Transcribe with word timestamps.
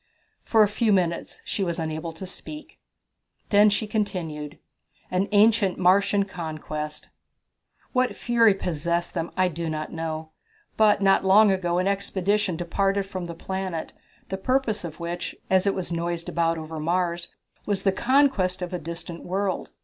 For 0.43 0.63
a 0.63 0.67
few 0.67 0.91
minutes 0.91 1.43
she 1.45 1.63
was 1.63 1.77
unable 1.77 2.11
to 2.13 2.25
speak. 2.25 2.79
Then 3.49 3.69
she 3.69 3.85
continued: 3.85 4.57
An 5.11 5.27
Ancient 5.31 5.77
Martian 5.77 6.25
Conquest. 6.25 7.11
"What 7.93 8.15
fury 8.15 8.55
possessed 8.55 9.13
them 9.13 9.29
I 9.37 9.47
do 9.47 9.69
not 9.69 9.91
know, 9.91 10.31
but 10.75 11.03
not 11.03 11.23
long 11.23 11.51
ago 11.51 11.77
an 11.77 11.87
expedition 11.87 12.57
departed 12.57 13.03
from 13.05 13.27
the 13.27 13.35
planet, 13.35 13.93
the 14.29 14.37
purpose 14.37 14.83
of 14.83 14.99
which, 14.99 15.35
as 15.51 15.67
it 15.67 15.75
was 15.75 15.91
noised 15.91 16.27
about 16.27 16.57
over 16.57 16.79
Mars, 16.79 17.29
was 17.67 17.83
the 17.83 17.91
conquest 17.91 18.63
of 18.63 18.73
a 18.73 18.79
distant 18.79 19.23
world. 19.23 19.69